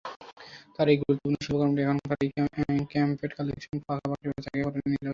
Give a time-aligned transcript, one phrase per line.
[0.75, 1.81] তার এই গুরুত্বপূর্ণ শিল্পকর্মটি
[1.83, 5.09] এখানকার এই ক্ল্যাম্পেট কালেকশনে পাকাপাকিভাবে জায়গা করে নিলো কীভাবে?